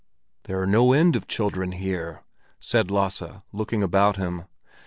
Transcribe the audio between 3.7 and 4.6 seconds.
about him.